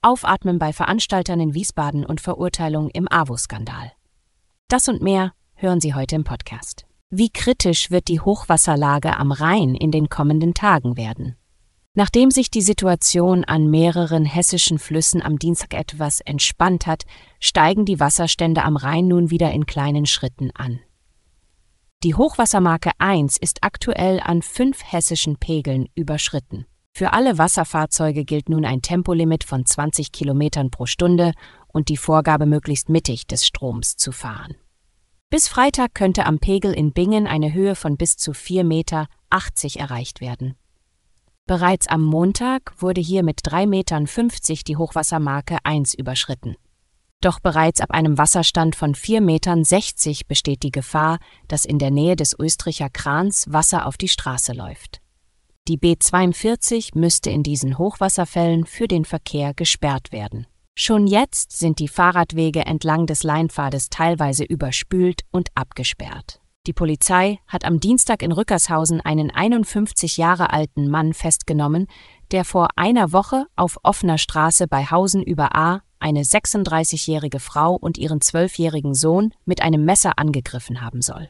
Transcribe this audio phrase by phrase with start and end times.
[0.00, 3.92] Aufatmen bei Veranstaltern in Wiesbaden und Verurteilung im AWO-Skandal.
[4.68, 6.86] Das und mehr hören Sie heute im Podcast.
[7.10, 11.36] Wie kritisch wird die Hochwasserlage am Rhein in den kommenden Tagen werden?
[11.94, 17.04] Nachdem sich die Situation an mehreren hessischen Flüssen am Dienstag etwas entspannt hat,
[17.40, 20.78] steigen die Wasserstände am Rhein nun wieder in kleinen Schritten an.
[22.04, 26.66] Die Hochwassermarke 1 ist aktuell an fünf hessischen Pegeln überschritten.
[26.98, 31.30] Für alle Wasserfahrzeuge gilt nun ein Tempolimit von 20 Kilometern pro Stunde
[31.68, 34.56] und die Vorgabe, möglichst mittig des Stroms zu fahren.
[35.30, 39.06] Bis Freitag könnte am Pegel in Bingen eine Höhe von bis zu 4,80 Meter
[39.76, 40.56] erreicht werden.
[41.46, 44.06] Bereits am Montag wurde hier mit 3,50 Metern
[44.66, 46.56] die Hochwassermarke 1 überschritten.
[47.20, 49.62] Doch bereits ab einem Wasserstand von 4,60 Metern
[50.26, 55.00] besteht die Gefahr, dass in der Nähe des Östricher Krans Wasser auf die Straße läuft.
[55.68, 60.46] Die B42 müsste in diesen Hochwasserfällen für den Verkehr gesperrt werden.
[60.74, 66.40] Schon jetzt sind die Fahrradwege entlang des Leinpfades teilweise überspült und abgesperrt.
[66.66, 71.86] Die Polizei hat am Dienstag in Rückershausen einen 51 Jahre alten Mann festgenommen,
[72.30, 77.98] der vor einer Woche auf offener Straße bei Hausen über A eine 36-jährige Frau und
[77.98, 81.28] ihren zwölfjährigen Sohn mit einem Messer angegriffen haben soll.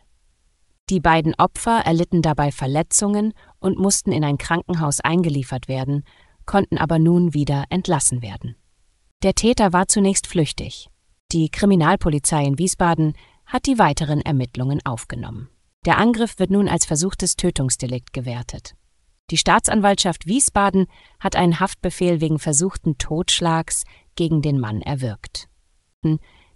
[0.91, 6.05] Die beiden Opfer erlitten dabei Verletzungen und mussten in ein Krankenhaus eingeliefert werden,
[6.47, 8.57] konnten aber nun wieder entlassen werden.
[9.23, 10.89] Der Täter war zunächst flüchtig.
[11.31, 13.13] Die Kriminalpolizei in Wiesbaden
[13.45, 15.51] hat die weiteren Ermittlungen aufgenommen.
[15.85, 18.75] Der Angriff wird nun als versuchtes Tötungsdelikt gewertet.
[19.31, 20.87] Die Staatsanwaltschaft Wiesbaden
[21.21, 23.85] hat einen Haftbefehl wegen versuchten Totschlags
[24.17, 25.49] gegen den Mann erwirkt.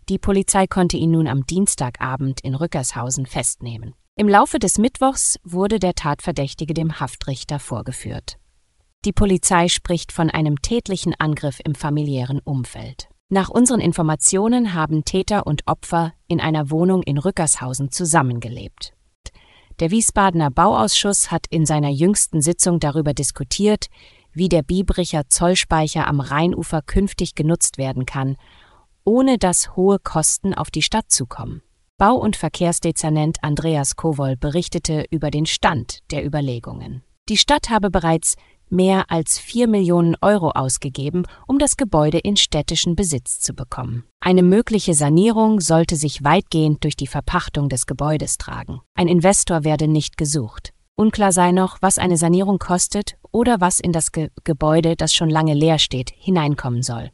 [0.08, 3.94] Die Polizei konnte ihn nun am Dienstagabend in Rückershausen festnehmen.
[4.14, 8.36] Im Laufe des Mittwochs wurde der Tatverdächtige dem Haftrichter vorgeführt.
[9.06, 13.08] Die Polizei spricht von einem tätlichen Angriff im familiären Umfeld.
[13.30, 18.92] Nach unseren Informationen haben Täter und Opfer in einer Wohnung in Rückershausen zusammengelebt.
[19.80, 23.86] Der Wiesbadener Bauausschuss hat in seiner jüngsten Sitzung darüber diskutiert,
[24.34, 28.36] wie der Biebricher Zollspeicher am Rheinufer künftig genutzt werden kann,
[29.04, 31.62] ohne dass hohe Kosten auf die Stadt zukommen.
[32.02, 37.04] Bau- und Verkehrsdezernent Andreas Kowol berichtete über den Stand der Überlegungen.
[37.28, 38.34] Die Stadt habe bereits
[38.68, 44.02] mehr als 4 Millionen Euro ausgegeben, um das Gebäude in städtischen Besitz zu bekommen.
[44.18, 48.80] Eine mögliche Sanierung sollte sich weitgehend durch die Verpachtung des Gebäudes tragen.
[48.96, 50.72] Ein Investor werde nicht gesucht.
[50.96, 55.30] Unklar sei noch, was eine Sanierung kostet oder was in das Ge Gebäude, das schon
[55.30, 57.12] lange leer steht, hineinkommen soll.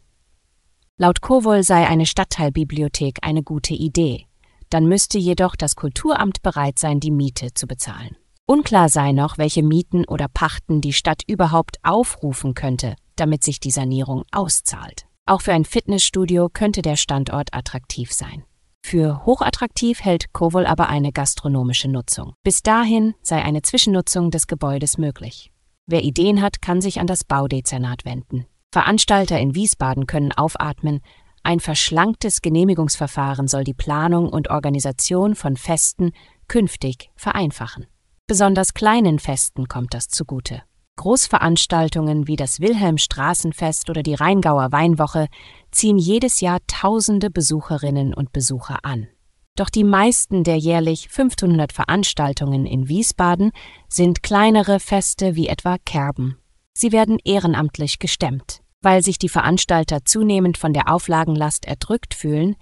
[0.97, 4.28] Laut Kowol sei eine Stadtteilbibliothek eine gute Idee.
[4.71, 8.17] Dann müsste jedoch das Kulturamt bereit sein, die Miete zu bezahlen.
[8.47, 13.71] Unklar sei noch, welche Mieten oder Pachten die Stadt überhaupt aufrufen könnte, damit sich die
[13.71, 15.05] Sanierung auszahlt.
[15.27, 18.45] Auch für ein Fitnessstudio könnte der Standort attraktiv sein.
[18.83, 22.33] Für hochattraktiv hält Kowol aber eine gastronomische Nutzung.
[22.43, 25.53] Bis dahin sei eine Zwischennutzung des Gebäudes möglich.
[25.87, 28.47] Wer Ideen hat, kann sich an das Baudezernat wenden.
[28.73, 31.01] Veranstalter in Wiesbaden können aufatmen,
[31.49, 36.13] ein verschlanktes Genehmigungsverfahren soll die Planung und Organisation von Festen
[36.47, 37.87] künftig vereinfachen.
[38.27, 40.61] Besonders kleinen Festen kommt das zugute.
[40.97, 45.29] Großveranstaltungen wie das Wilhelmstraßenfest oder die Rheingauer Weinwoche
[45.71, 49.09] ziehen jedes Jahr tausende Besucherinnen und Besucher an.
[49.57, 53.53] Doch die meisten der jährlich 1500 Veranstaltungen in Wiesbaden
[53.89, 56.37] sind kleinere Feste wie etwa Kerben.
[56.75, 58.61] Sie werden ehrenamtlich gestemmt.
[58.81, 62.57] Weil sich die Veranstalter zunehmend von der Auflagenlast erdrückt fühlen,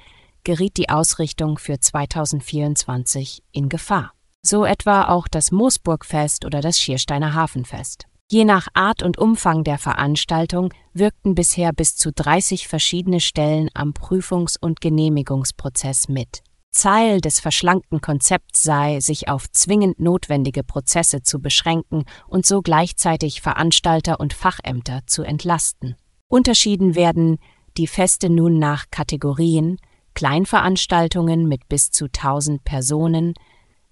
[0.44, 4.12] geriet die Ausrichtung für 2024 in Gefahr.
[4.43, 8.06] So etwa auch das Moosburgfest oder das Schiersteiner Hafenfest.
[8.29, 13.93] Je nach Art und Umfang der Veranstaltung wirkten bisher bis zu 30 verschiedene Stellen am
[13.93, 16.43] Prüfungs- und Genehmigungsprozess mit.
[16.73, 23.41] Ziel des verschlankten Konzepts sei, sich auf zwingend notwendige Prozesse zu beschränken und so gleichzeitig
[23.41, 25.96] Veranstalter und Fachämter zu entlasten.
[26.28, 27.38] Unterschieden werden
[27.76, 29.78] die Feste nun nach Kategorien
[30.14, 33.34] Kleinveranstaltungen mit bis zu 1000 Personen,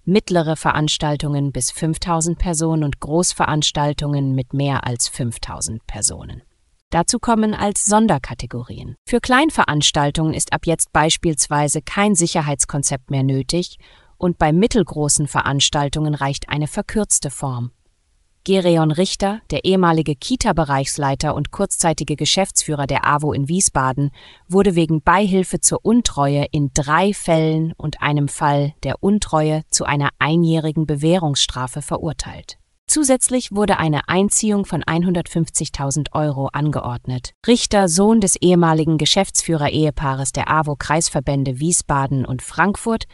[0.05, 6.41] mittlere Veranstaltungen bis 5000 Personen und Großveranstaltungen mit mehr als 5000 Personen.
[6.89, 8.95] Dazu kommen als Sonderkategorien.
[9.07, 13.77] Für Kleinveranstaltungen ist ab jetzt beispielsweise kein Sicherheitskonzept mehr nötig
[14.17, 17.71] und bei mittelgroßen Veranstaltungen reicht eine verkürzte Form.
[18.45, 24.11] Gereon Richter, der ehemalige Kita-Bereichsleiter und kurzzeitige Geschäftsführer der AWO in Wiesbaden,
[24.47, 30.09] wurde wegen Beihilfe zur Untreue in drei Fällen und einem Fall der Untreue zu einer
[30.19, 32.59] einjährigen Bewährungsstrafe verurteilt.
[32.85, 37.33] Zusätzlich wurde eine Einziehung von 150.000 Euro angeordnet.
[37.47, 43.05] Richter, Sohn des ehemaligen Geschäftsführer-Ehepaares der AWO-Kreisverbände Wiesbaden und Frankfurt,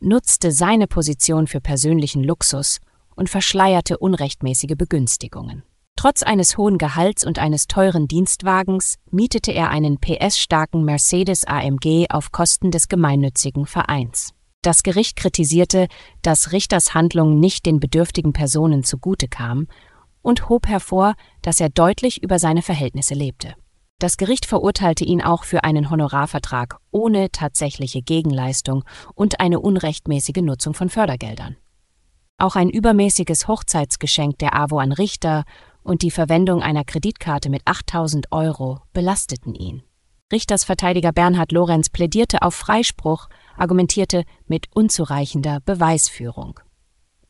[0.00, 2.80] nutzte seine Position für persönlichen Luxus
[3.16, 5.62] und verschleierte unrechtmäßige Begünstigungen.
[5.96, 12.32] Trotz eines hohen Gehalts und eines teuren Dienstwagens mietete er einen PS-starken Mercedes AMG auf
[12.32, 14.34] Kosten des gemeinnützigen Vereins.
[14.62, 15.88] Das Gericht kritisierte,
[16.22, 19.68] dass Richters Handlung nicht den bedürftigen Personen zugute kam
[20.22, 23.54] und hob hervor, dass er deutlich über seine Verhältnisse lebte.
[23.98, 28.84] Das Gericht verurteilte ihn auch für einen Honorarvertrag ohne tatsächliche Gegenleistung
[29.14, 31.56] und eine unrechtmäßige Nutzung von Fördergeldern.
[32.38, 35.44] Auch ein übermäßiges Hochzeitsgeschenk der AWO an Richter
[35.82, 39.82] und die Verwendung einer Kreditkarte mit 8000 Euro belasteten ihn.
[40.32, 46.58] Richters Verteidiger Bernhard Lorenz plädierte auf Freispruch, argumentierte mit unzureichender Beweisführung.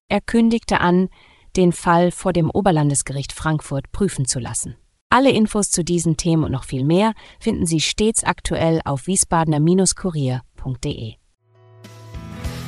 [0.09, 1.09] Er kündigte an,
[1.57, 4.77] den Fall vor dem Oberlandesgericht Frankfurt prüfen zu lassen.
[5.11, 11.15] Alle Infos zu diesen Themen und noch viel mehr finden Sie stets aktuell auf wiesbadener-kurier.de.